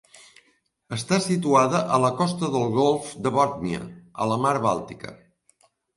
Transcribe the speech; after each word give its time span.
Està 0.95 1.17
situada 1.25 1.81
a 1.97 1.99
la 2.05 2.11
costa 2.21 2.49
del 2.55 2.65
golf 2.79 3.11
de 3.27 3.33
Bòtnia, 3.37 3.83
a 4.27 4.31
la 4.33 4.39
mar 4.47 4.55
Bàltica. 4.69 5.15